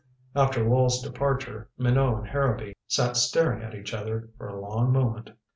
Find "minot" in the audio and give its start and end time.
1.77-2.17